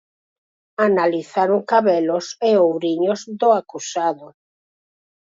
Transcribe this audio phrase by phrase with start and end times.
[0.87, 4.27] Analizaron cabelos e ouriños do acusado.